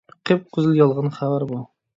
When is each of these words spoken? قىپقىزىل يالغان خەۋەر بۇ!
قىپقىزىل 0.29 0.73
يالغان 0.79 1.15
خەۋەر 1.19 1.47
بۇ! 1.53 1.65